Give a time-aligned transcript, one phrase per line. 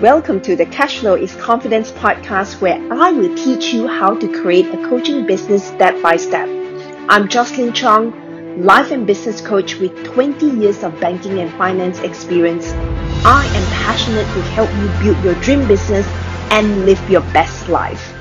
[0.00, 4.66] Welcome to the Cashflow is Confidence podcast, where I will teach you how to create
[4.66, 6.48] a coaching business step by step.
[7.08, 12.68] I'm Jocelyn Chong, life and business coach with 20 years of banking and finance experience.
[13.24, 16.06] I am passionate to help you build your dream business
[16.52, 18.14] and live your best life.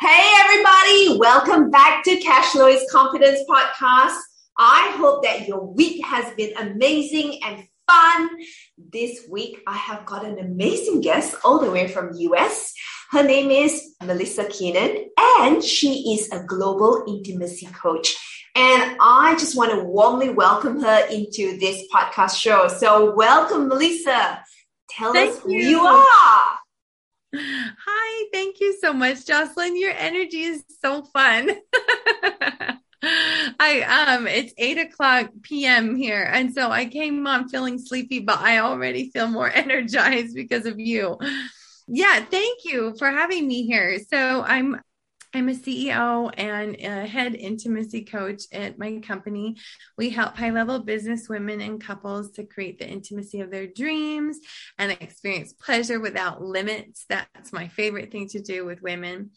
[0.00, 4.18] Hey, everybody, welcome back to Cashflow is Confidence podcast.
[4.58, 8.30] I hope that your week has been amazing and fun.
[8.78, 12.72] This week, I have got an amazing guest all the way from US.
[13.10, 18.16] Her name is Melissa Keenan, and she is a global intimacy coach.
[18.54, 22.68] And I just want to warmly welcome her into this podcast show.
[22.68, 24.42] So, welcome, Melissa.
[24.90, 25.68] Tell Thank us who you.
[25.68, 26.58] you are.
[27.34, 29.78] Hi, thank you so much, Jocelyn.
[29.78, 31.50] Your energy is so fun.
[33.58, 36.22] I um it's eight o'clock PM here.
[36.22, 40.78] And so I came on feeling sleepy, but I already feel more energized because of
[40.78, 41.18] you.
[41.88, 43.98] Yeah, thank you for having me here.
[44.08, 44.80] So I'm
[45.34, 49.56] I'm a CEO and a head intimacy coach at my company.
[49.96, 54.38] We help high level business women and couples to create the intimacy of their dreams
[54.78, 57.06] and experience pleasure without limits.
[57.08, 59.30] That's my favorite thing to do with women.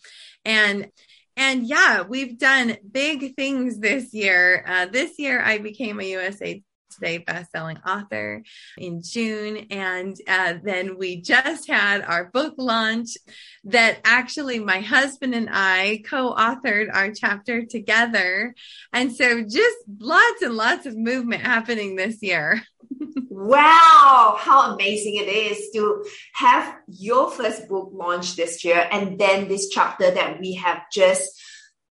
[0.43, 0.91] And
[1.37, 4.63] and yeah, we've done big things this year.
[4.67, 6.63] Uh, this year, I became a USA
[6.95, 8.43] Today best-selling author
[8.77, 13.17] in June, and uh, then we just had our book launch.
[13.65, 18.55] That actually, my husband and I co-authored our chapter together,
[18.93, 22.63] and so just lots and lots of movement happening this year.
[23.29, 29.47] wow, how amazing it is to have your first book launch this year and then
[29.47, 31.29] this chapter that we have just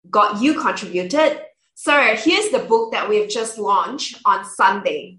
[0.09, 1.41] got you contributed.
[1.83, 5.19] So here's the book that we've just launched on Sunday.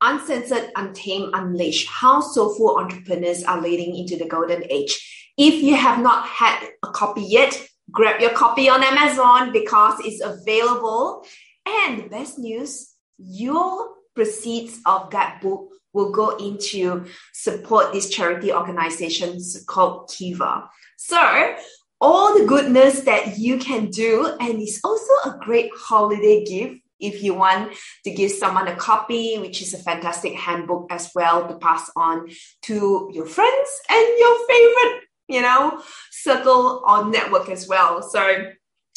[0.00, 5.32] Uncensored, Untamed, Unleashed, How Soulful Entrepreneurs Are Leading into the Golden Age.
[5.36, 7.60] If you have not had a copy yet,
[7.90, 11.26] grab your copy on Amazon because it's available.
[11.66, 19.64] And best news, your proceeds of that book will go into support these charity organizations
[19.66, 20.70] called Kiva.
[20.96, 21.56] So
[22.04, 27.22] all the goodness that you can do, and it's also a great holiday gift if
[27.22, 27.72] you want
[28.04, 32.28] to give someone a copy, which is a fantastic handbook as well to pass on
[32.60, 38.02] to your friends and your favorite, you know, circle or network as well.
[38.02, 38.52] So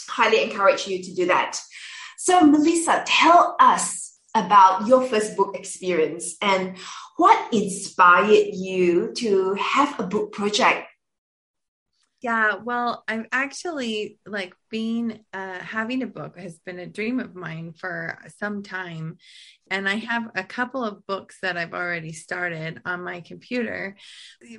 [0.10, 1.58] highly encourage you to do that.
[2.18, 6.76] So Melissa, tell us about your first book experience and
[7.16, 10.88] what inspired you to have a book project
[12.28, 17.36] yeah, well, I'm actually like being uh having a book has been a dream of
[17.36, 19.18] mine for some time
[19.70, 23.96] and I have a couple of books that I've already started on my computer.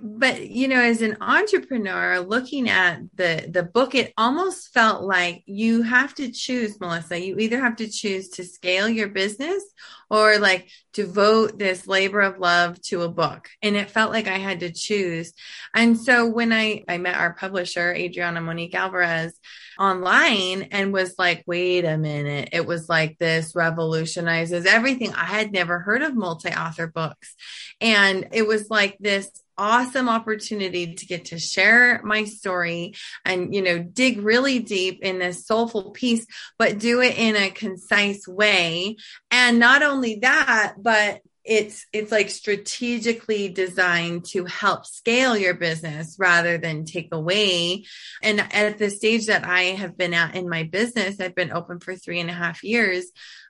[0.02, 5.42] But you know, as an entrepreneur looking at the the book, it almost felt like
[5.46, 7.20] you have to choose, Melissa.
[7.20, 9.62] You either have to choose to scale your business
[10.10, 13.48] or like devote this labor of love to a book.
[13.62, 15.32] And it felt like I had to choose.
[15.74, 19.38] And so when I I met our publisher, Adriana Monique Alvarez,
[19.78, 22.50] online and was like, wait a minute.
[22.52, 25.14] It was like this revolutionizes everything.
[25.14, 27.34] I had never heard of multi author books.
[27.80, 32.94] And it was like this awesome opportunity to get to share my story
[33.24, 36.24] and you know dig really deep in this soulful piece
[36.58, 38.96] but do it in a concise way
[39.32, 46.16] and not only that but it's it's like strategically designed to help scale your business
[46.18, 47.86] rather than take away.
[48.22, 51.80] And at the stage that i have been at in my business i've been open
[51.80, 53.06] for three and a half years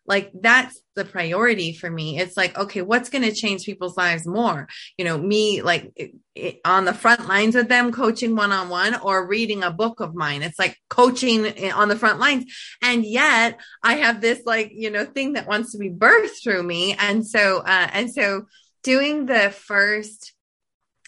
[0.09, 2.19] like that's the priority for me.
[2.19, 4.67] It's like okay what's going to change people's lives more?
[4.97, 9.29] You know me like it, it, on the front lines with them coaching one-on-one or
[9.29, 10.43] reading a book of mine.
[10.43, 12.53] It's like coaching on the front lines.
[12.83, 16.63] And yet i have this like you know thing that wants to be birthed through
[16.63, 16.97] me.
[16.99, 18.47] And so uh and so
[18.83, 20.33] doing the first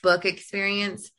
[0.02, 1.10] book experience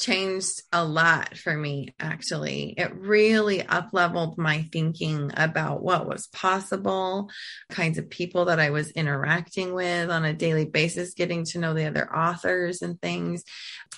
[0.00, 2.74] changed a lot for me actually.
[2.76, 7.30] It really up leveled my thinking about what was possible
[7.70, 11.74] kinds of people that i was interacting with on a daily basis getting to know
[11.74, 13.44] the other authors and things.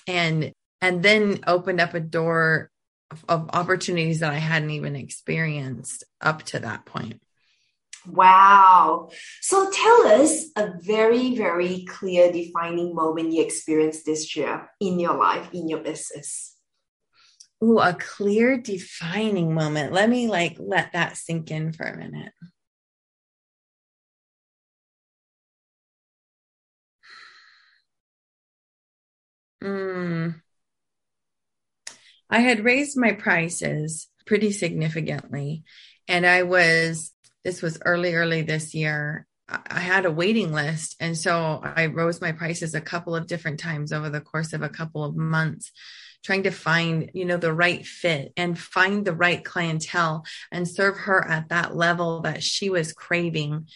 [0.07, 0.51] And
[0.81, 2.69] and then opened up a door
[3.09, 7.22] of, of opportunities that i hadn't even experienced up to that point
[8.07, 9.09] Wow.
[9.41, 15.17] So tell us a very, very clear defining moment you experienced this year in your
[15.17, 16.55] life, in your business.
[17.63, 19.93] Ooh, a clear defining moment.
[19.93, 22.33] Let me like let that sink in for a minute.
[29.63, 30.41] Mm.
[32.29, 35.63] I had raised my prices pretty significantly.
[36.07, 37.13] And I was,
[37.43, 39.27] this was early, early this year.
[39.49, 40.95] I had a waiting list.
[40.99, 44.61] And so I rose my prices a couple of different times over the course of
[44.61, 45.71] a couple of months
[46.23, 50.97] trying to find you know the right fit and find the right clientele and serve
[50.97, 53.67] her at that level that she was craving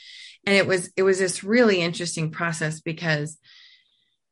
[0.46, 3.38] and it was it was this really interesting process because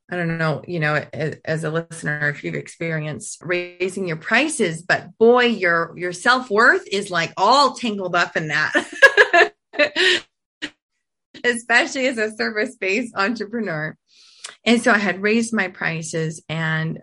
[0.09, 1.03] I don't know, you know,
[1.43, 6.87] as a listener, if you've experienced raising your prices, but boy, your your self worth
[6.91, 8.71] is like all tangled up in that,
[11.43, 13.95] especially as a service based entrepreneur.
[14.63, 16.99] And so I had raised my prices, and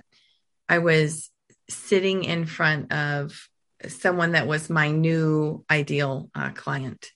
[0.68, 1.30] I was
[1.68, 3.48] sitting in front of
[3.88, 7.10] someone that was my new ideal uh, client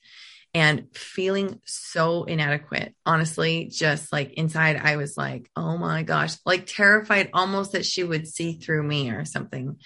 [0.53, 2.95] and feeling so inadequate.
[3.05, 8.03] Honestly, just like inside, I was like, oh my gosh, like terrified almost that she
[8.03, 9.77] would see through me or something.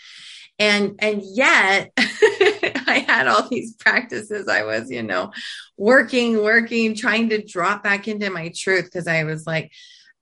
[0.59, 1.91] And, and yet
[2.87, 4.47] I had all these practices.
[4.47, 5.31] I was, you know,
[5.77, 9.71] working, working, trying to drop back into my truth because I was like,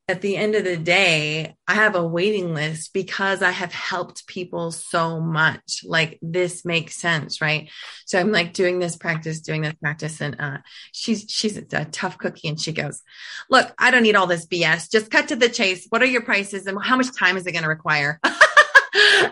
[0.10, 4.26] at the end of the day, I have a waiting list because I have helped
[4.26, 5.84] people so much.
[5.86, 7.70] Like this makes sense, right?
[8.08, 10.58] So I'm like doing this practice, doing this practice, and uh,
[10.94, 13.04] she's she's a tough cookie, and she goes,
[13.52, 14.92] "Look, I don't need all this BS.
[14.92, 15.86] Just cut to the chase.
[15.90, 18.20] What are your prices, and how much time is it going to require?"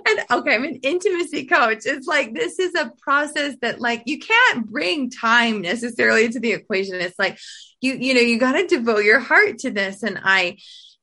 [0.06, 1.86] and okay, I'm an intimacy coach.
[1.86, 6.54] It's like this is a process that like you can't bring time necessarily to the
[6.54, 6.96] equation.
[6.96, 7.40] It's like
[7.82, 10.58] you you know you got to devote your heart to this and i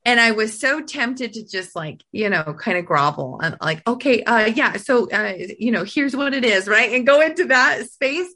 [0.04, 3.86] and i was so tempted to just like you know kind of grovel and like
[3.88, 7.46] okay uh yeah so uh you know here's what it is right and go into
[7.46, 8.32] that space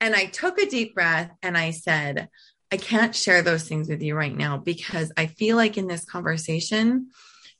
[0.00, 2.28] and i took a deep breath and i said
[2.70, 6.04] i can't share those things with you right now because i feel like in this
[6.04, 7.08] conversation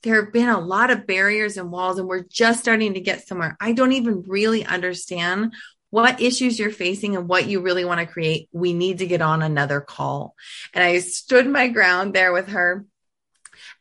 [0.02, 3.26] there have been a lot of barriers and walls and we're just starting to get
[3.26, 5.52] somewhere i don't even really understand
[5.90, 9.22] what issues you're facing and what you really want to create, we need to get
[9.22, 10.34] on another call.
[10.74, 12.84] And I stood my ground there with her.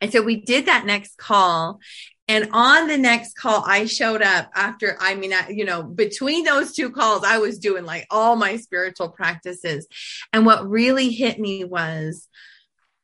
[0.00, 1.80] And so we did that next call.
[2.26, 6.44] And on the next call, I showed up after, I mean, I, you know, between
[6.44, 9.86] those two calls, I was doing like all my spiritual practices.
[10.32, 12.28] And what really hit me was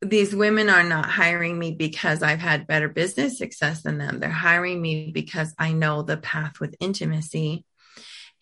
[0.05, 4.21] these women are not hiring me because I've had better business success than them.
[4.21, 7.65] They're hiring me because I know the path with intimacy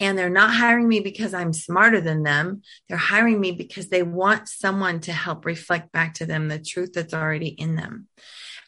[0.01, 2.63] and they're not hiring me because I'm smarter than them.
[2.89, 6.93] They're hiring me because they want someone to help reflect back to them the truth
[6.95, 8.09] that's already in them.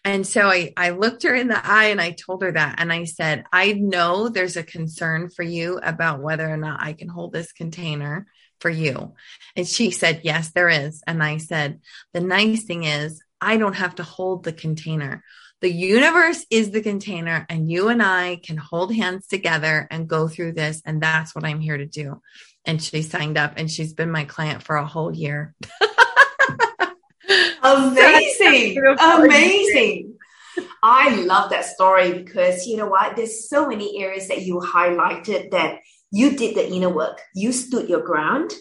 [0.05, 2.77] And so I, I looked her in the eye and I told her that.
[2.79, 6.93] And I said, I know there's a concern for you about whether or not I
[6.93, 8.27] can hold this container
[8.65, 9.13] for you.
[9.57, 11.03] And she said, Yes, there is.
[11.07, 11.81] And I said,
[12.15, 15.23] The nice thing is, I don't have to hold the container.
[15.61, 20.29] The universe is the container, and you and I can hold hands together and go
[20.29, 20.81] through this.
[20.87, 22.23] And that's what I'm here to do.
[22.65, 25.55] And she signed up, and she's been my client for a whole year.
[27.63, 28.83] amazing.
[28.99, 30.15] amazing.
[30.83, 33.15] I love that story because you know what?
[33.15, 35.81] There's so many areas that you highlighted that
[36.15, 38.53] you did the inner work, you stood your ground,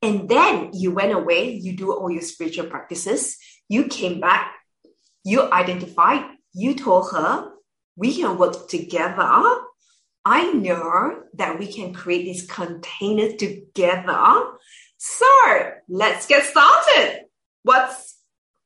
[0.00, 3.36] and then you went away, you do all your spiritual practices,
[3.68, 4.54] you came back,
[5.24, 7.50] you identified you told her
[7.96, 9.60] we can work together.
[10.24, 14.44] I know that we can create this container together.
[14.98, 17.24] So let's get started.
[17.64, 18.18] What's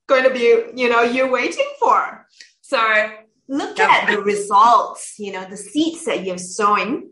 [0.07, 2.27] going to be, you know, you're waiting for?
[2.61, 2.79] So
[3.49, 7.11] look at the results, you know, the seeds that you've sown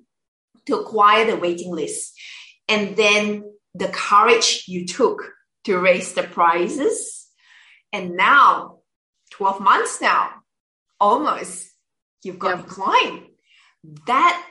[0.66, 2.14] to acquire the waiting list.
[2.68, 3.44] And then
[3.74, 5.32] the courage you took
[5.64, 7.26] to raise the prices.
[7.92, 8.78] And now,
[9.32, 10.30] 12 months now,
[11.00, 11.70] almost
[12.22, 12.66] you've got yep.
[12.66, 13.22] a client.
[14.06, 14.46] That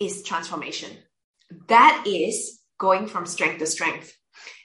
[0.00, 0.90] is transformation.
[1.68, 4.12] That is going from strength to strength.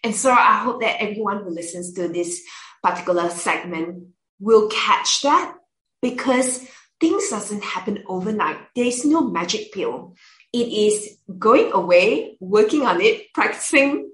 [0.03, 2.43] And so I hope that everyone who listens to this
[2.83, 4.07] particular segment
[4.39, 5.55] will catch that
[6.01, 6.67] because
[6.99, 8.57] things doesn't happen overnight.
[8.75, 10.15] There's no magic pill.
[10.53, 14.11] It is going away, working on it, practicing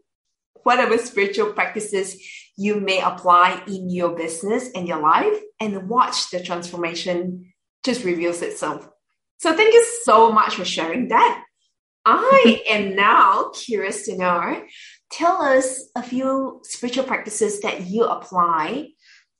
[0.63, 2.17] whatever spiritual practices
[2.58, 7.53] you may apply in your business and your life and watch the transformation
[7.84, 8.88] just reveals itself.
[9.38, 11.43] So thank you so much for sharing that.
[12.05, 14.63] I am now curious to know,
[15.12, 18.89] tell us a few spiritual practices that you apply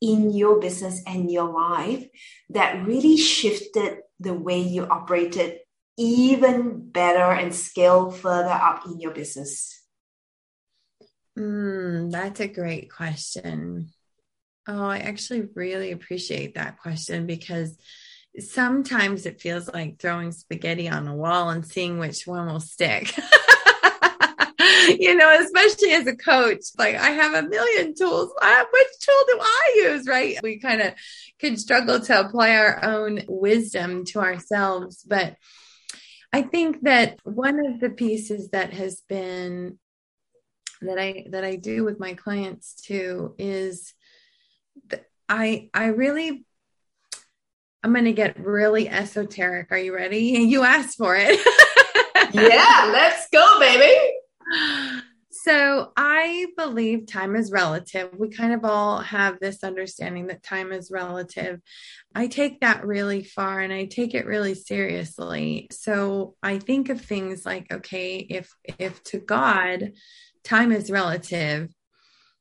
[0.00, 2.06] in your business and your life
[2.48, 5.58] that really shifted the way you operated
[6.00, 9.82] even better and scale further up in your business.
[11.38, 13.90] Mm, that's a great question.
[14.66, 17.76] Oh, I actually really appreciate that question because
[18.38, 23.14] sometimes it feels like throwing spaghetti on a wall and seeing which one will stick.
[24.98, 28.32] you know, especially as a coach, like I have a million tools.
[28.40, 30.06] I, which tool do I use?
[30.06, 30.38] Right.
[30.42, 30.94] We kind of
[31.38, 35.04] can struggle to apply our own wisdom to ourselves.
[35.06, 35.36] But
[36.32, 39.78] I think that one of the pieces that has been
[40.82, 43.92] that I that I do with my clients too is
[45.28, 46.44] I I really
[47.82, 49.68] I'm going to get really esoteric.
[49.70, 50.18] Are you ready?
[50.50, 51.40] You asked for it.
[52.34, 53.92] yeah, let's go, baby.
[55.42, 58.10] So, I believe time is relative.
[58.18, 61.60] We kind of all have this understanding that time is relative.
[62.14, 65.68] I take that really far and I take it really seriously.
[65.70, 69.92] So, I think of things like okay, if if to God
[70.44, 71.72] time is relative,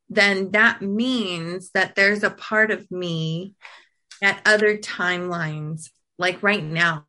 [0.09, 3.55] then that means that there's a part of me
[4.21, 7.05] at other timelines, like right now.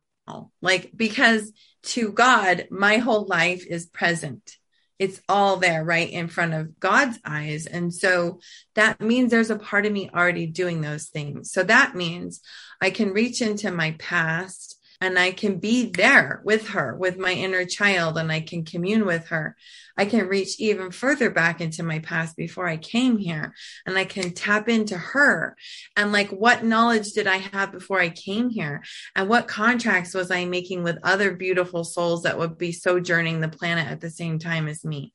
[0.61, 1.51] Like, because
[1.83, 4.55] to God, my whole life is present.
[5.01, 7.65] It's all there right in front of God's eyes.
[7.65, 8.39] And so
[8.75, 11.51] that means there's a part of me already doing those things.
[11.51, 12.39] So that means
[12.79, 17.31] I can reach into my past and I can be there with her, with my
[17.31, 19.57] inner child, and I can commune with her.
[19.97, 23.53] I can reach even further back into my past before I came here,
[23.85, 25.57] and I can tap into her.
[25.97, 28.83] And like, what knowledge did I have before I came here?
[29.15, 33.49] And what contracts was I making with other beautiful souls that would be sojourning the
[33.49, 35.13] planet at the same time as me?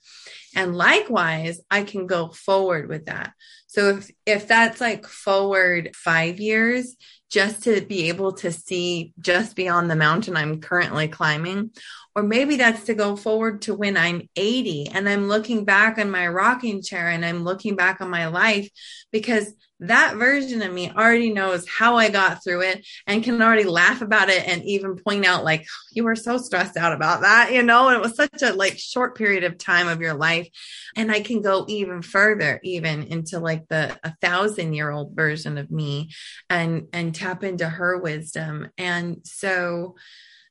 [0.57, 3.33] And likewise, I can go forward with that.
[3.77, 6.97] So if, if that's like forward five years,
[7.31, 11.73] just to be able to see just beyond the mountain I'm currently climbing.
[12.17, 16.11] Or maybe that's to go forward to when I'm 80 and I'm looking back on
[16.11, 18.71] my rocking chair and I'm looking back on my life
[19.13, 23.65] because that version of me already knows how I got through it and can already
[23.65, 27.21] laugh about it and even point out like oh, you were so stressed out about
[27.21, 30.49] that, you know, it was such a like short period of time of your life.
[30.97, 35.59] And I can go even further, even into like the a thousand year old version
[35.59, 36.11] of me
[36.49, 38.71] and and tap into her wisdom.
[38.79, 39.97] And so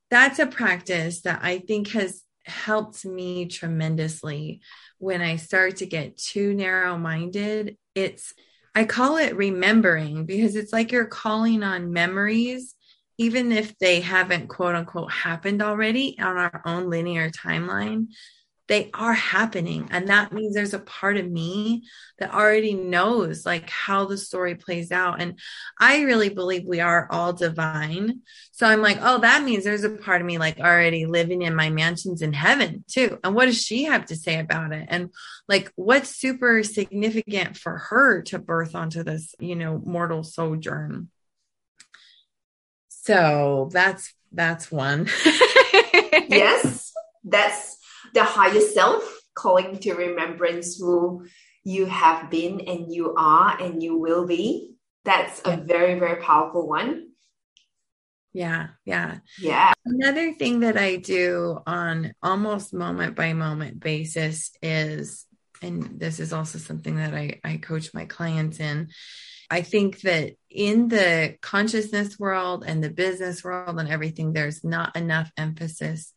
[0.10, 4.62] that's a practice that I think has helped me tremendously
[5.00, 7.78] when I start to get too narrow minded.
[7.96, 8.34] It's
[8.74, 12.76] I call it remembering because it's like you're calling on memories,
[13.18, 18.08] even if they haven't quote unquote happened already on our own linear timeline.
[18.68, 19.88] They are happening.
[19.92, 21.84] And that means there's a part of me
[22.18, 25.22] that already knows like how the story plays out.
[25.22, 25.40] And
[25.80, 28.22] I really believe we are all divine.
[28.52, 31.56] So I'm like, oh, that means there's a part of me like already living in
[31.56, 33.20] my mansions in heaven too.
[33.24, 34.88] And what does she have to say about it?
[34.90, 35.12] And
[35.48, 41.10] like, what's super significant for her to birth onto this, you know, mortal sojourn?
[42.90, 45.08] So that's, that's one.
[46.28, 46.92] yes,
[47.24, 47.78] that's
[48.16, 49.04] the higher self
[49.36, 51.26] calling to remembrance who
[51.64, 54.72] you have been and you are and you will be.
[55.04, 57.10] That's a very, very powerful one.
[58.34, 59.20] Yeah, yeah.
[59.40, 59.74] Yeah.
[59.86, 65.26] Another thing that I do on almost moment by moment basis is,
[65.62, 68.90] and this is also something that I, I coach my clients in.
[69.50, 74.96] I think that in the consciousness world and the business world and everything, there's not
[74.96, 76.14] enough emphasis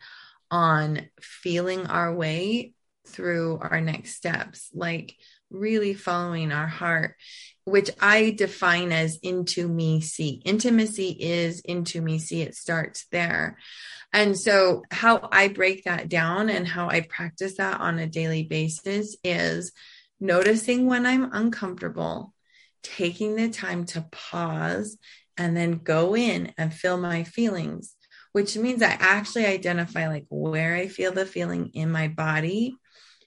[0.51, 2.73] on feeling our way
[3.07, 4.69] through our next steps.
[4.73, 5.17] Like,
[5.51, 7.17] really following our heart,
[7.65, 10.43] which I define as intimacy.
[10.45, 12.43] Intimacy is intimacy.
[12.43, 13.59] It starts there.
[14.13, 18.43] And so how I break that down and how I practice that on a daily
[18.43, 19.73] basis is
[20.19, 22.35] noticing when I'm uncomfortable,
[22.83, 24.97] taking the time to pause
[25.37, 27.95] and then go in and feel my feelings,
[28.33, 32.77] which means I actually identify like where I feel the feeling in my body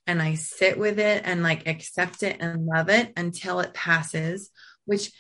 [0.08, 4.50] and I sit with it and like accept it and love it until it passes,
[4.86, 5.12] which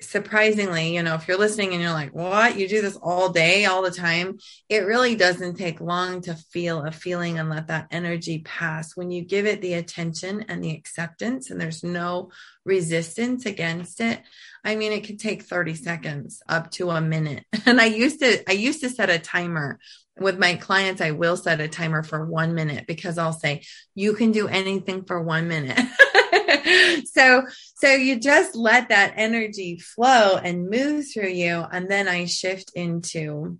[0.00, 2.58] surprisingly, you know, if you're listening and you're like, what?
[2.58, 4.38] You do this all day, all the time.
[4.68, 8.96] It really doesn't take long to feel a feeling and let that energy pass.
[8.96, 12.30] When you give it the attention and the acceptance and there's no
[12.64, 14.20] resistance against it,
[14.64, 17.44] I mean, it could take 30 seconds up to a minute.
[17.66, 19.80] And I used to, I used to set a timer
[20.18, 23.62] with my clients, I will set a timer for one minute because I'll say,
[23.94, 25.78] you can do anything for one minute.
[27.04, 31.64] so, so you just let that energy flow and move through you.
[31.70, 33.58] And then I shift into,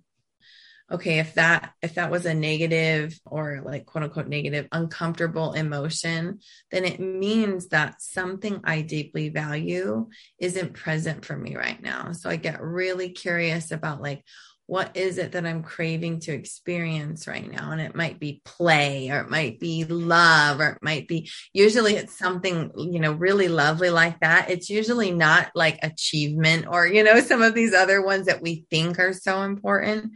[0.91, 6.39] okay, if that if that was a negative or like quote unquote negative uncomfortable emotion,
[6.71, 10.07] then it means that something I deeply value
[10.39, 12.13] isn't present for me right now.
[12.13, 14.23] So I get really curious about like
[14.67, 17.71] what is it that I'm craving to experience right now?
[17.71, 21.95] And it might be play or it might be love or it might be usually
[21.95, 24.49] it's something, you know, really lovely like that.
[24.49, 28.65] It's usually not like achievement or, you know, some of these other ones that we
[28.69, 30.11] think are so important.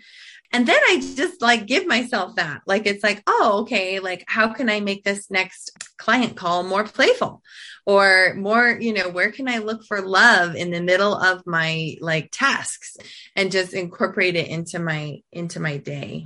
[0.54, 2.62] And then I just like give myself that.
[2.68, 6.84] Like, it's like, oh, okay, like, how can I make this next client call more
[6.84, 7.42] playful
[7.86, 11.96] or more, you know, where can I look for love in the middle of my
[12.02, 12.98] like tasks
[13.36, 16.26] and just incorporate it into my, into my day?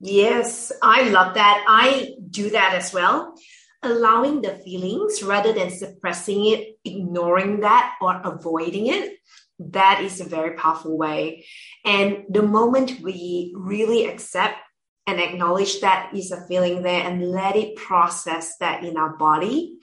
[0.00, 1.64] Yes, I love that.
[1.66, 3.34] I do that as well.
[3.82, 9.18] Allowing the feelings rather than suppressing it, ignoring that, or avoiding it
[9.58, 11.46] that is a very powerful way.
[11.84, 14.58] And the moment we really accept
[15.06, 19.78] and acknowledge that is a feeling there and let it process that in our body,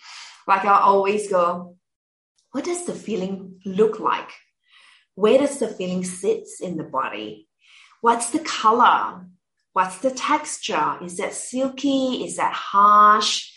[0.48, 1.76] like I always go,
[2.52, 4.30] what does the feeling look like?
[5.16, 7.48] Where does the feeling sits in the body?
[8.02, 9.26] What's the color?
[9.74, 10.98] What's the texture?
[11.02, 12.24] Is that silky?
[12.24, 13.52] Is that harsh?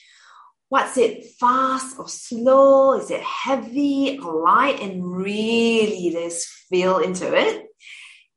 [0.68, 2.94] What's it fast or slow?
[2.98, 4.80] Is it heavy or light?
[4.80, 7.66] And really just feel into it.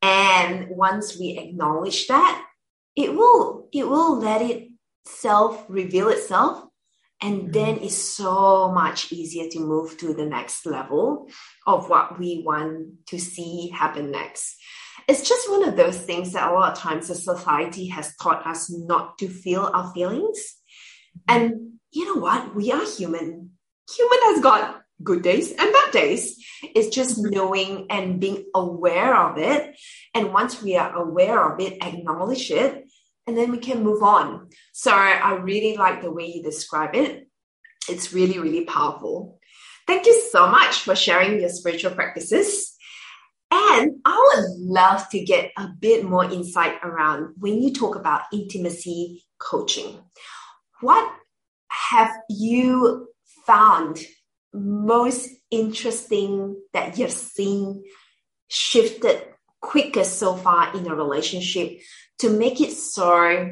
[0.02, 2.44] And once we acknowledge that,
[2.96, 4.70] it will it will let it
[5.06, 6.66] self reveal itself.
[7.22, 7.52] And mm-hmm.
[7.52, 11.30] then it's so much easier to move to the next level
[11.68, 14.56] of what we want to see happen next.
[15.08, 18.46] It's just one of those things that a lot of times the society has taught
[18.46, 20.40] us not to feel our feelings.
[21.30, 21.46] Mm-hmm.
[21.46, 22.56] And you know what?
[22.56, 23.52] We are human.
[23.96, 26.38] Human has got good days and bad days.
[26.64, 27.34] It's just mm-hmm.
[27.34, 29.76] knowing and being aware of it.
[30.14, 32.86] And once we are aware of it, acknowledge it,
[33.28, 34.50] and then we can move on.
[34.74, 37.28] So I really like the way you describe it.
[37.90, 39.40] It's really, really powerful.
[39.88, 42.76] Thank you so much for sharing your spiritual practices.
[43.52, 48.22] And I would love to get a bit more insight around when you talk about
[48.32, 50.00] intimacy coaching.
[50.80, 51.12] What
[51.72, 53.08] have you
[53.48, 54.00] found
[54.54, 57.84] most interesting that you've seen
[58.50, 59.24] shifted
[59.62, 61.80] quicker so far in a relationship
[62.20, 63.52] to make it so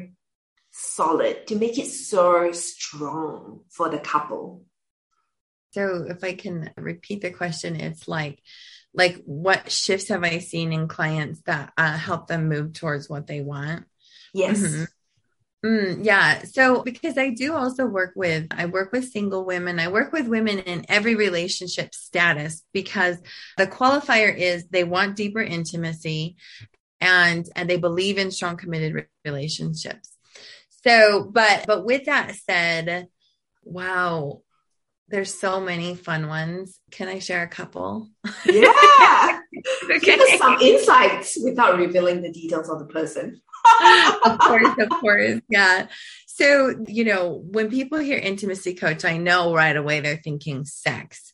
[0.70, 4.64] solid, to make it so strong for the couple?
[5.72, 8.42] So if I can repeat the question, it's like,
[8.92, 13.26] like what shifts have I seen in clients that uh, help them move towards what
[13.26, 13.86] they want?
[14.34, 14.60] Yes.
[14.60, 14.84] Mm-hmm.
[15.64, 16.42] Mm, yeah.
[16.44, 19.78] So, because I do also work with, I work with single women.
[19.78, 23.18] I work with women in every relationship status because
[23.58, 26.36] the qualifier is they want deeper intimacy
[27.00, 30.16] and, and they believe in strong committed relationships.
[30.82, 33.08] So, but, but with that said,
[33.62, 34.40] wow,
[35.08, 36.80] there's so many fun ones.
[36.90, 38.08] Can I share a couple?
[38.46, 39.39] Yeah.
[39.84, 39.98] okay.
[40.00, 43.40] Give us some insights without revealing the details of the person.
[44.24, 45.40] of course, of course.
[45.48, 45.86] Yeah.
[46.26, 51.32] So, you know, when people hear intimacy coach, I know right away they're thinking sex.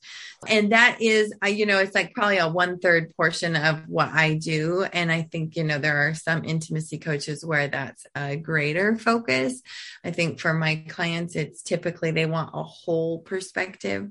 [0.49, 4.35] And that is, you know, it's like probably a one third portion of what I
[4.35, 4.83] do.
[4.83, 9.63] And I think, you know, there are some intimacy coaches where that's a greater focus.
[10.05, 14.11] I think for my clients, it's typically they want a whole perspective.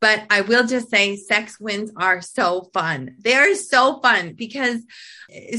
[0.00, 3.16] But I will just say sex wins are so fun.
[3.18, 4.80] They are so fun because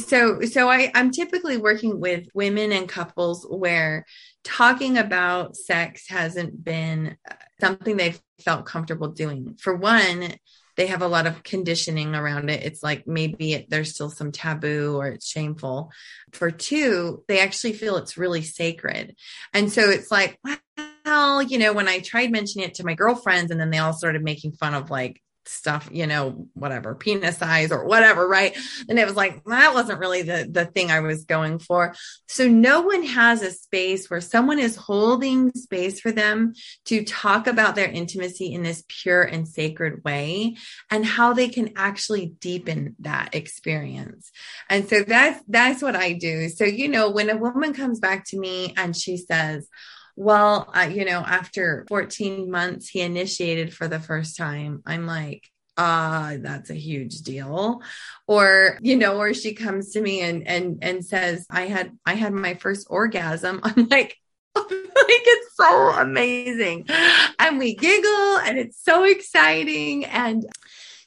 [0.06, 4.06] so so I, I'm typically working with women and couples where
[4.44, 9.58] talking about sex hasn't been uh, something they've felt comfortable doing.
[9.60, 10.36] For one,
[10.78, 12.64] they have a lot of conditioning around it.
[12.64, 15.92] It's like maybe it, there's still some taboo or it's shameful.
[16.32, 19.18] For two, they actually feel it's really sacred.
[19.54, 20.40] And so it's like,
[21.10, 23.94] well, you know, when I tried mentioning it to my girlfriends and then they all
[23.94, 28.56] started making fun of like stuff, you know, whatever, penis size or whatever, right?
[28.88, 31.96] And it was like, that wasn't really the, the thing I was going for.
[32.28, 36.54] So no one has a space where someone is holding space for them
[36.86, 40.58] to talk about their intimacy in this pure and sacred way
[40.92, 44.32] and how they can actually deepen that experience.
[44.70, 46.50] And so that's, that's what I do.
[46.50, 49.68] So, you know, when a woman comes back to me and she says,
[50.16, 54.82] well, you know, after 14 months, he initiated for the first time.
[54.86, 57.82] I'm like, ah, uh, that's a huge deal.
[58.28, 62.16] Or, you know, or she comes to me and, and, and says, I had, I
[62.16, 63.62] had my first orgasm.
[63.64, 64.18] I'm like,
[64.56, 66.86] like it's so amazing.
[67.40, 70.06] And we giggle and it's so exciting.
[70.06, 70.46] And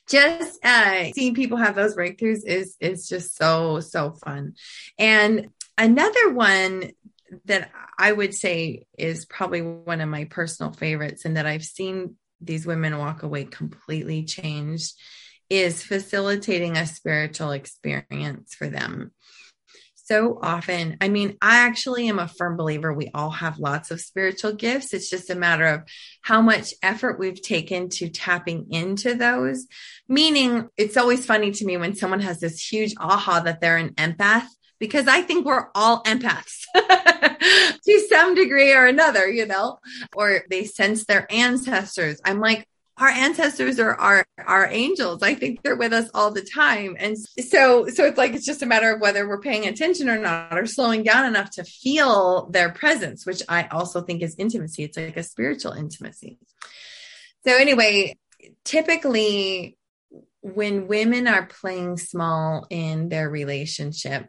[0.08, 4.54] just uh, seeing people have those breakthroughs is is just so so fun
[4.98, 6.90] and another one
[7.44, 12.16] that I would say is probably one of my personal favorites and that I've seen
[12.40, 14.94] these women walk away completely changed
[15.48, 19.12] is facilitating a spiritual experience for them.
[20.04, 24.00] So often, I mean, I actually am a firm believer we all have lots of
[24.00, 24.92] spiritual gifts.
[24.92, 25.82] It's just a matter of
[26.22, 29.68] how much effort we've taken to tapping into those.
[30.08, 33.94] Meaning, it's always funny to me when someone has this huge aha that they're an
[33.94, 34.48] empath
[34.82, 39.78] because I think we're all empaths to some degree or another, you know,
[40.12, 42.20] or they sense their ancestors.
[42.24, 42.66] I'm like,
[42.98, 45.22] our ancestors are our our angels.
[45.22, 46.96] I think they're with us all the time.
[46.98, 50.18] And so so it's like it's just a matter of whether we're paying attention or
[50.18, 54.82] not or slowing down enough to feel their presence which i also think is intimacy.
[54.82, 56.38] It's like a spiritual intimacy.
[57.46, 58.16] So anyway
[58.64, 59.78] typically
[60.40, 64.26] when women are playing small in their relationship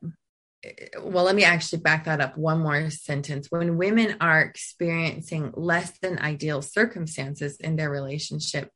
[1.02, 3.48] well, let me actually back that up one more sentence.
[3.50, 8.70] When women are experiencing less than ideal circumstances in their relationship,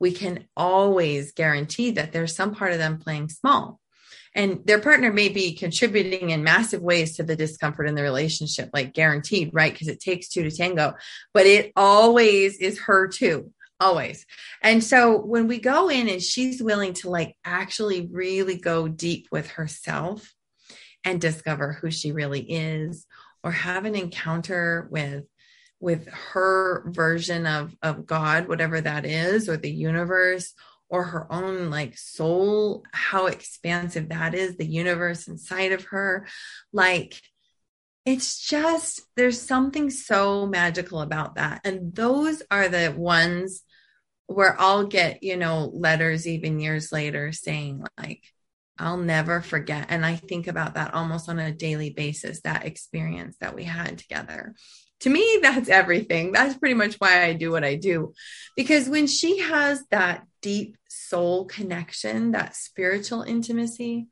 [0.00, 3.80] we can always guarantee that there's some part of them playing small.
[4.34, 8.70] And their partner may be contributing in massive ways to the discomfort in the relationship,
[8.72, 9.72] like guaranteed, right?
[9.72, 10.94] Because it takes two to tango,
[11.32, 14.26] but it always is her too always.
[14.60, 19.28] And so when we go in and she's willing to like actually really go deep
[19.30, 20.34] with herself
[21.04, 23.06] and discover who she really is
[23.42, 25.24] or have an encounter with
[25.80, 30.54] with her version of of God whatever that is or the universe
[30.88, 36.26] or her own like soul how expansive that is the universe inside of her.
[36.72, 37.20] Like
[38.04, 41.60] it's just there's something so magical about that.
[41.64, 43.62] And those are the ones
[44.26, 48.24] where I'll get you know letters even years later saying like
[48.78, 49.86] I'll never forget.
[49.88, 53.98] And I think about that almost on a daily basis, that experience that we had
[53.98, 54.54] together.
[55.00, 56.32] To me, that's everything.
[56.32, 58.12] That's pretty much why I do what I do.
[58.56, 64.08] Because when she has that deep soul connection, that spiritual intimacy,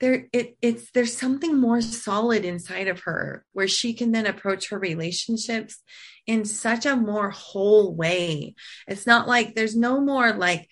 [0.00, 4.70] there it, it's there's something more solid inside of her where she can then approach
[4.70, 5.80] her relationships
[6.26, 8.56] in such a more whole way.
[8.88, 10.68] It's not like there's no more like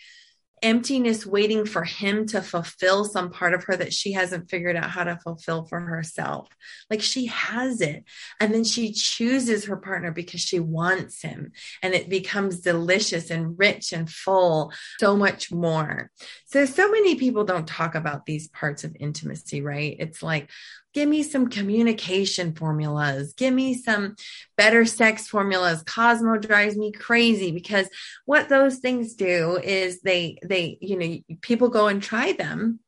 [0.62, 4.90] emptiness waiting for him to fulfill some part of her that she hasn't figured out
[4.90, 6.49] how to fulfill for herself.
[6.90, 8.05] Like she has it.
[8.40, 11.53] And then she chooses her partner because she wants him.
[11.83, 16.11] And it becomes delicious and rich and full, so much more.
[16.46, 19.96] So, so many people don't talk about these parts of intimacy, right?
[19.99, 20.51] It's like,
[20.92, 23.35] give me some communication formulas.
[23.35, 24.16] Give me some
[24.57, 25.83] better sex formulas.
[25.83, 27.88] Cosmo drives me crazy because
[28.24, 32.81] what those things do is they they you know people go and try them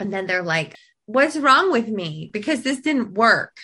[0.00, 0.76] and then they're like
[1.06, 2.30] what's wrong with me?
[2.32, 3.56] Because this didn't work.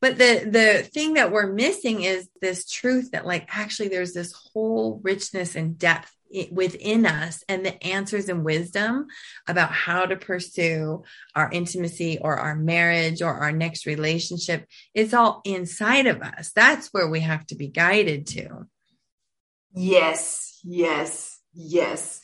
[0.00, 4.32] But the the thing that we're missing is this truth that like actually there's this
[4.32, 6.12] whole richness and depth
[6.50, 9.06] within us and the answers and wisdom
[9.48, 11.02] about how to pursue
[11.34, 16.52] our intimacy or our marriage or our next relationship it's all inside of us.
[16.54, 18.66] That's where we have to be guided to.
[19.74, 22.20] Yes yes yes.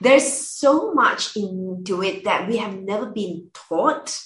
[0.00, 4.16] There's so much into it that we have never been taught.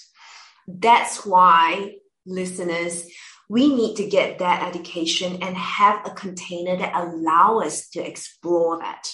[0.67, 3.07] That's why listeners
[3.49, 8.79] we need to get that education and have a container that allow us to explore
[8.79, 9.11] that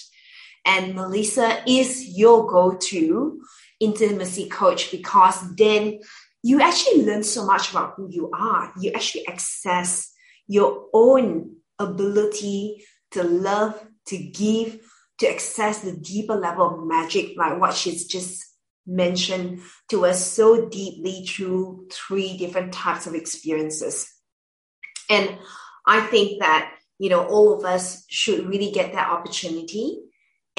[0.64, 3.40] and Melissa is your go-to
[3.80, 6.00] intimacy coach because then
[6.42, 8.72] you actually learn so much about who you are.
[8.78, 10.12] You actually access
[10.46, 14.80] your own ability to love, to give,
[15.18, 18.44] to access the deeper level of magic, like what she's just
[18.86, 24.12] mentioned to us so deeply through three different types of experiences.
[25.08, 25.38] And
[25.86, 30.00] I think that, you know, all of us should really get that opportunity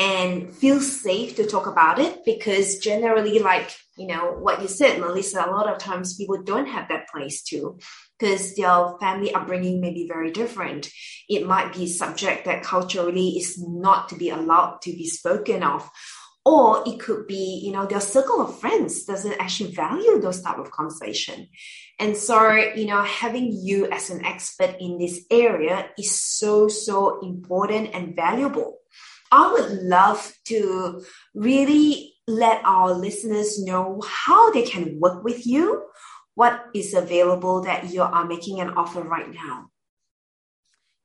[0.02, 5.00] and feel safe to talk about it because generally like you know what you said
[5.00, 7.78] melissa a lot of times people don't have that place to
[8.22, 10.90] because their family upbringing may be very different.
[11.28, 15.90] It might be subject that culturally is not to be allowed to be spoken of
[16.44, 20.58] or it could be you know their circle of friends doesn't actually value those type
[20.58, 21.48] of conversation.
[22.00, 27.20] And so you know having you as an expert in this area is so so
[27.22, 28.78] important and valuable
[29.32, 35.84] I would love to really let our listeners know how they can work with you,
[36.36, 39.68] what is available that you are making an offer right now.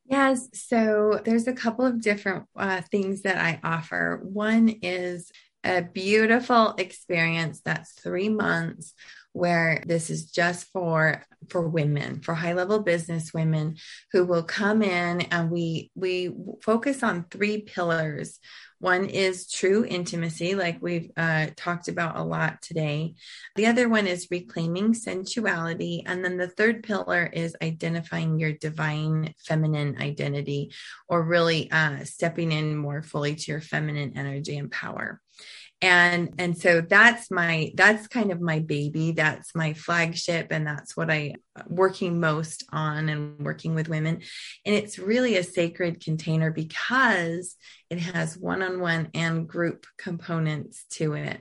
[0.09, 4.21] Yes, so there's a couple of different uh, things that I offer.
[4.23, 5.33] One is
[5.65, 8.95] a beautiful experience that's three months
[9.37, 13.77] where this is just for for women for high level business women
[14.11, 16.31] who will come in and we we
[16.63, 18.41] focus on three pillars.
[18.79, 23.15] One is true intimacy like we've uh, talked about a lot today.
[23.55, 26.03] The other one is reclaiming sensuality.
[26.05, 30.73] And then the third pillar is identifying your divine feminine identity
[31.09, 35.23] or really uh, stepping in more fully to your feminine energy and power
[35.83, 39.13] and and so that's my that's kind of my baby.
[39.13, 41.35] That's my flagship and that's what i
[41.69, 44.21] working most on and working with women.
[44.65, 47.57] And it's really a sacred container because
[47.89, 51.41] it has one-on-one and group components to it.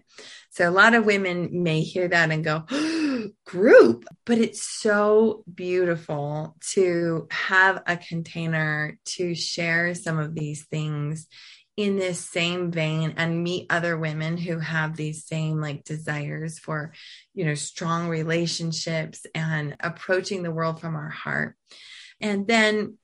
[0.51, 4.05] So a lot of women may hear that and go oh, group?
[4.25, 11.27] But it's so beautiful to have a container to share some of these things
[11.77, 16.93] in this same vein and meet other women who have these same like desires for
[17.33, 21.55] you know strong relationships and approaching the world from our heart.
[22.21, 22.97] And then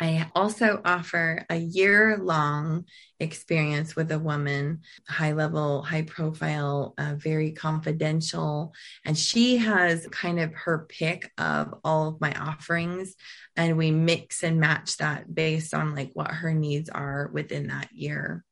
[0.00, 2.84] I also offer a year long
[3.18, 8.74] experience with a woman, high level, high profile, uh, very confidential.
[9.04, 13.14] And she has kind of her pick of all of my offerings.
[13.56, 17.88] And we mix and match that based on like what her needs are within that
[17.92, 18.45] year.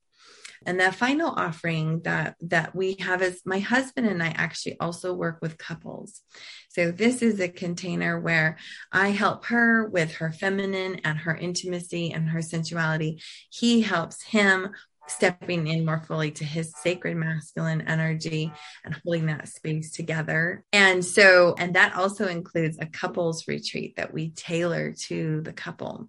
[0.67, 5.13] And the final offering that that we have is my husband and I actually also
[5.13, 6.23] work with couples.
[6.69, 8.59] So this is a container where
[8.91, 13.23] I help her with her feminine and her intimacy and her sensuality.
[13.51, 14.71] He helps him
[15.07, 18.53] stepping in more fully to his sacred masculine energy
[18.85, 20.65] and holding that space together.
[20.73, 26.09] And so, and that also includes a couples retreat that we tailor to the couple.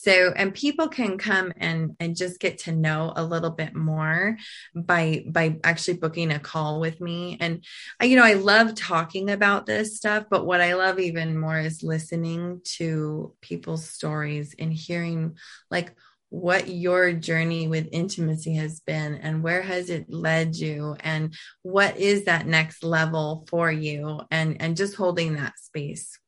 [0.00, 4.36] So, and people can come and and just get to know a little bit more
[4.72, 7.36] by by actually booking a call with me.
[7.40, 7.64] And
[7.98, 11.58] I, you know, I love talking about this stuff, but what I love even more
[11.58, 15.36] is listening to people's stories and hearing
[15.68, 15.96] like
[16.30, 21.96] what your journey with intimacy has been and where has it led you and what
[21.96, 26.18] is that next level for you and and just holding that space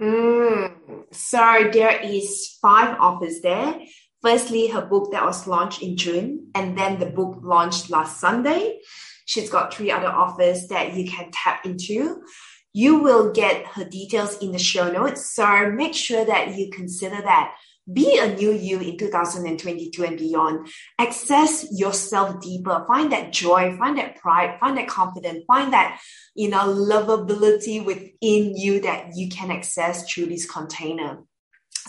[0.00, 3.80] Mm, so there is five offers there.
[4.22, 8.80] Firstly, her book that was launched in June, and then the book launched last Sunday.
[9.26, 12.22] She's got three other offers that you can tap into.
[12.72, 15.34] You will get her details in the show notes.
[15.34, 17.54] So make sure that you consider that
[17.92, 20.68] be a new you in 2022 and beyond.
[20.98, 22.84] Access yourself deeper.
[22.86, 26.00] Find that joy, find that pride, find that confidence, find that,
[26.34, 31.18] you know, lovability within you that you can access through this container.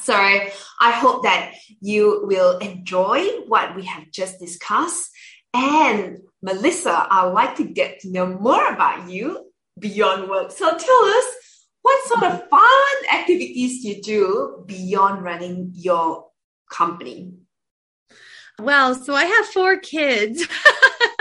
[0.03, 5.09] So I hope that you will enjoy what we have just discussed.
[5.53, 10.51] And Melissa, I'd like to get to know more about you beyond work.
[10.51, 11.25] So tell us
[11.85, 16.29] what sort of fun activities do you do beyond running your
[16.67, 17.33] company?
[18.59, 20.47] Well, so I have four kids.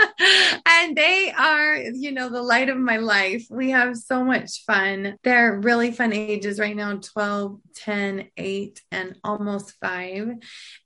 [0.67, 3.45] and they are, you know, the light of my life.
[3.51, 5.17] We have so much fun.
[5.23, 10.29] They're really fun ages right now 12, 10, 8, and almost 5.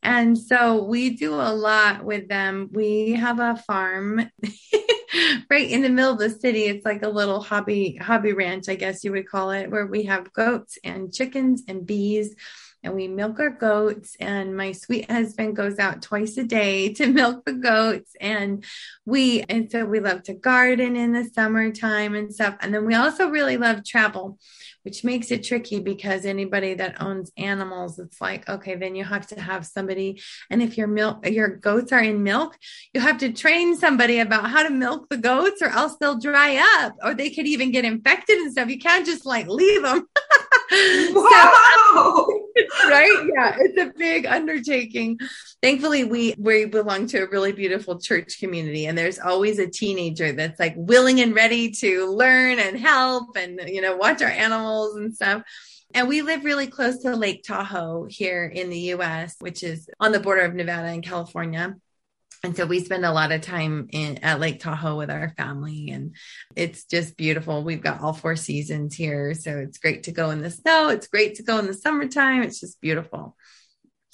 [0.03, 2.67] And so we do a lot with them.
[2.73, 4.29] We have a farm
[5.50, 6.65] right in the middle of the city.
[6.65, 10.04] It's like a little hobby hobby ranch, I guess you would call it, where we
[10.04, 12.36] have goats and chickens and bees
[12.83, 17.07] and we milk our goats and my sweet husband goes out twice a day to
[17.07, 18.63] milk the goats and
[19.05, 22.55] we and so we love to garden in the summertime and stuff.
[22.61, 24.37] And then we also really love travel
[24.83, 29.27] which makes it tricky because anybody that owns animals it's like okay then you have
[29.27, 30.21] to have somebody.
[30.49, 32.57] And if your milk your goats are in milk
[32.93, 36.61] you have to train somebody about how to milk the goats or else they'll dry
[36.83, 38.69] up or they could even get infected and stuff.
[38.69, 40.07] You can't just like leave them
[40.71, 42.27] wow.
[42.39, 42.48] So,
[42.86, 43.29] right?
[43.34, 45.19] Yeah, it's a big undertaking.
[45.62, 50.32] Thankfully, we we belong to a really beautiful church community, and there's always a teenager
[50.32, 54.95] that's like willing and ready to learn and help, and you know, watch our animals
[54.95, 55.43] and stuff.
[55.93, 60.12] And we live really close to Lake Tahoe here in the US, which is on
[60.12, 61.75] the border of Nevada and California
[62.43, 65.89] and so we spend a lot of time in at Lake Tahoe with our family
[65.89, 66.15] and
[66.56, 67.63] it's just beautiful.
[67.63, 69.34] We've got all four seasons here.
[69.34, 70.88] So it's great to go in the snow.
[70.89, 72.43] It's great to go in the summertime.
[72.43, 73.36] It's just beautiful.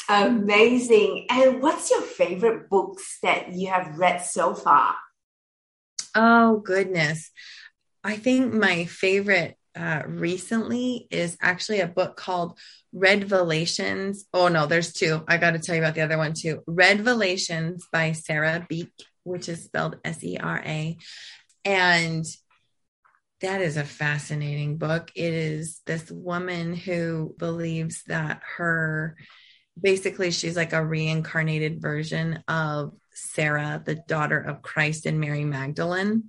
[0.09, 1.27] Amazing.
[1.29, 4.95] And what's your favorite books that you have read so far?
[6.15, 7.31] Oh goodness.
[8.03, 12.57] I think my favorite uh, recently is actually a book called
[12.93, 14.19] Redvelations.
[14.33, 15.23] Oh no, there's two.
[15.27, 16.63] I got to tell you about the other one too.
[16.67, 18.91] Redvelations by Sera Beak,
[19.23, 20.97] which is spelled S E R A.
[21.65, 22.25] And
[23.41, 25.11] that is a fascinating book.
[25.15, 29.17] It is this woman who believes that her
[29.79, 36.25] basically she's like a reincarnated version of Sarah, the daughter of Christ and Mary Magdalene.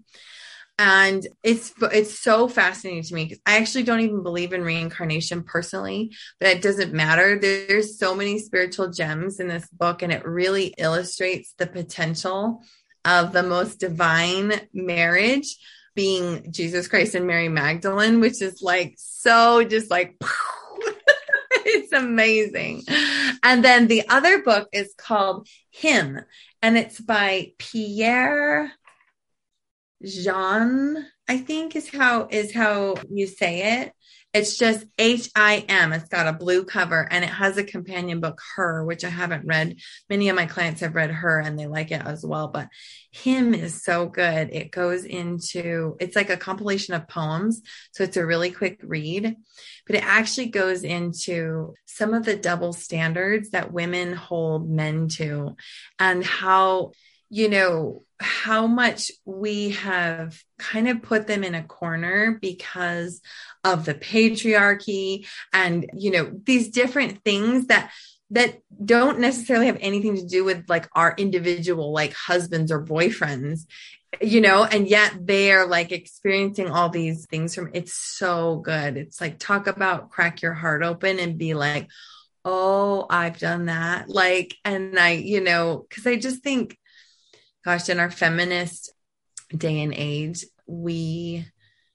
[0.79, 5.43] And it's it's so fascinating to me because I actually don't even believe in reincarnation
[5.43, 7.39] personally, but it doesn't matter.
[7.39, 12.62] There's so many spiritual gems in this book, and it really illustrates the potential
[13.07, 15.57] of the most divine marriage
[15.95, 20.15] being Jesus Christ and Mary Magdalene, which is like so just like
[21.53, 22.83] it's amazing.
[23.43, 26.21] And then the other book is called Him,
[26.61, 28.73] and it's by Pierre
[30.05, 33.93] Jean, I think is how is how you say it.
[34.35, 35.95] It's just H I M.
[35.95, 39.47] It's got a blue cover and it has a companion book, Her, which I haven't
[39.47, 39.77] read.
[40.11, 42.49] Many of my clients have read Her and they like it as well.
[42.49, 42.69] But
[43.13, 44.51] Him is so good.
[44.53, 47.63] It goes into, it's like a compilation of poems.
[47.93, 49.35] So it's a really quick read,
[49.87, 55.57] but it actually goes into some of the double standards that women hold men to
[55.99, 56.93] and how
[57.29, 63.21] you know, how much we have kind of put them in a corner because
[63.62, 67.91] of the patriarchy and, you know, these different things that
[68.31, 73.67] that don't necessarily have anything to do with like our individual like husbands or boyfriends
[74.21, 78.97] you know and yet they're like experiencing all these things from it's so good.
[78.97, 81.89] It's like talk about crack your heart open and be like
[82.45, 84.09] oh i've done that.
[84.09, 86.79] Like and i you know because i just think
[87.67, 88.93] gosh, in our feminist
[89.55, 91.45] day and age, we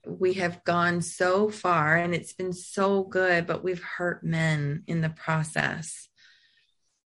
[0.06, 5.00] we have gone so far and it's been so good, but we've hurt men in
[5.00, 6.10] the process.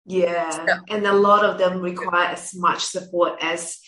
[0.05, 0.49] Yeah.
[0.49, 3.79] So, and a lot of them require as much support as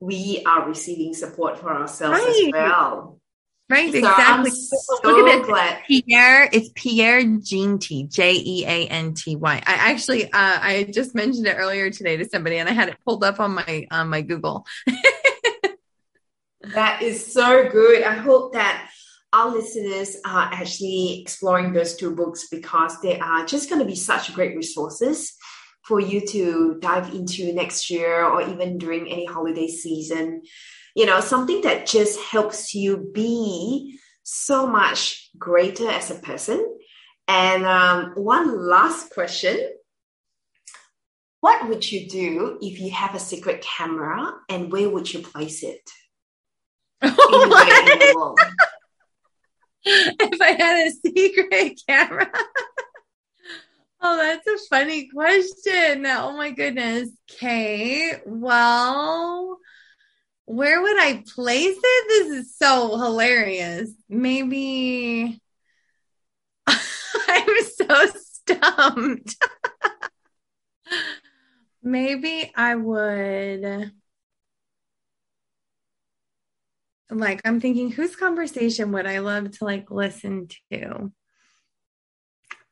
[0.00, 2.46] we are receiving support for ourselves right.
[2.46, 3.20] as well.
[3.70, 4.50] Right, so exactly.
[4.50, 5.46] So Look at this.
[5.46, 5.82] Glad.
[5.86, 9.54] Pierre, it's Pierre Jeanty, J E A N T Y.
[9.54, 12.98] I actually, uh, I just mentioned it earlier today to somebody, and I had it
[13.06, 14.66] pulled up on my on my Google.
[16.74, 18.02] that is so good.
[18.02, 18.90] I hope that
[19.32, 23.96] our listeners are actually exploring those two books because they are just going to be
[23.96, 25.34] such great resources
[25.84, 30.42] for you to dive into next year or even during any holiday season
[30.94, 36.78] you know, something that just helps you be so much greater as a person.
[37.26, 39.58] And um, one last question
[41.40, 45.62] What would you do if you have a secret camera and where would you place
[45.62, 45.90] it?
[49.86, 52.30] if I had a secret camera.
[54.00, 56.06] Oh, that's a funny question.
[56.06, 57.10] Oh my goodness.
[57.32, 58.12] Okay.
[58.26, 59.58] Well,
[60.46, 62.08] where would I place it?
[62.08, 63.90] This is so hilarious.
[64.08, 65.40] Maybe
[66.66, 69.36] I'm so stumped.
[71.82, 73.92] Maybe I would
[77.10, 81.12] like I'm thinking whose conversation would I love to like listen to?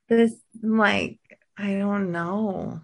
[0.09, 1.19] This like
[1.57, 2.81] I don't know.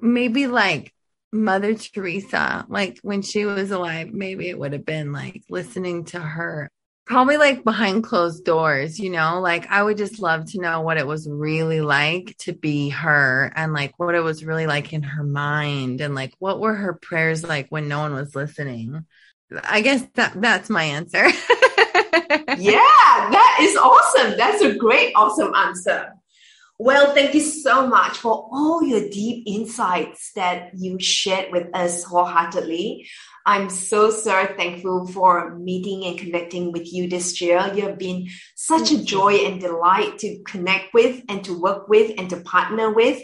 [0.00, 0.94] Maybe like
[1.34, 6.20] Mother Teresa, like when she was alive, maybe it would have been like listening to
[6.20, 6.70] her,
[7.06, 10.96] probably like behind closed doors, you know, like I would just love to know what
[10.96, 15.02] it was really like to be her and like what it was really like in
[15.02, 19.04] her mind and like what were her prayers like when no one was listening.
[19.64, 21.26] I guess that that's my answer.
[22.58, 24.38] yeah, that is awesome.
[24.38, 26.12] That's a great, awesome answer.
[26.84, 32.04] Well, thank you so much for all your deep insights that you shared with us
[32.04, 33.08] wholeheartedly.
[33.46, 37.72] I'm so, so thankful for meeting and connecting with you this year.
[37.74, 42.12] You have been such a joy and delight to connect with and to work with
[42.18, 43.18] and to partner with.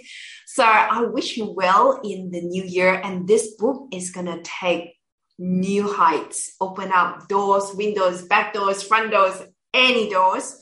[0.47, 2.95] So I wish you well in the new year.
[2.95, 4.95] And this book is going to take
[5.39, 9.43] new heights, open up doors, windows, back doors, front doors,
[9.75, 10.57] any doors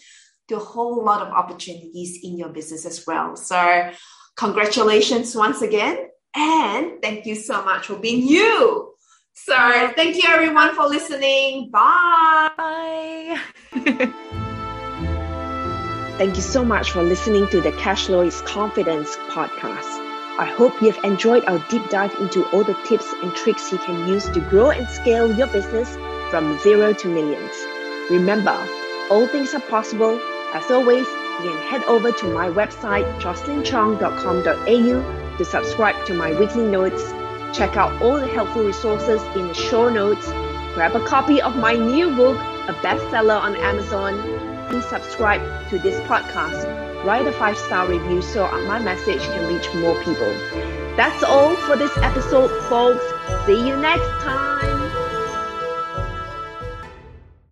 [0.49, 3.37] to a whole lot of opportunities in your business as well.
[3.37, 3.91] So,
[4.37, 6.09] congratulations once again.
[6.35, 8.95] And thank you so much for being you.
[9.35, 9.55] So,
[9.95, 11.71] thank you everyone for listening.
[11.71, 12.51] Bye.
[12.57, 13.41] Bye.
[16.19, 20.05] thank you so much for listening to the Cashflow is Confidence podcast.
[20.39, 24.09] I hope you've enjoyed our deep dive into all the tips and tricks you can
[24.09, 25.97] use to grow and scale your business
[26.31, 27.53] from zero to millions.
[28.11, 28.57] Remember,
[29.11, 30.21] all things are possible
[30.55, 31.07] as always,
[31.43, 37.13] you can head over to my website, jocelynchong.com.au to subscribe to my weekly notes,
[37.57, 40.27] check out all the helpful resources in the show notes,
[40.75, 42.37] grab a copy of my new book,
[42.69, 44.19] a bestseller on Amazon,
[44.69, 45.41] please subscribe
[45.71, 46.67] to this podcast.
[47.05, 50.33] Write a five star review so my message can reach more people.
[50.97, 53.05] That's all for this episode, folks.
[53.47, 54.78] See you next time.